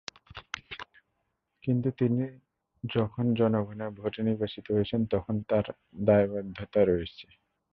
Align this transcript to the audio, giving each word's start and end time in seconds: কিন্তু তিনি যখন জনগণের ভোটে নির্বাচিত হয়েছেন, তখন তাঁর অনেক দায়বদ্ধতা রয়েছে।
কিন্তু 1.63 1.89
তিনি 1.99 2.23
যখন 2.83 3.25
জনগণের 3.33 3.91
ভোটে 3.99 4.21
নির্বাচিত 4.23 4.65
হয়েছেন, 4.71 5.01
তখন 5.13 5.35
তাঁর 5.49 5.65
অনেক 5.69 5.77
দায়বদ্ধতা 6.05 6.81
রয়েছে। 6.83 7.25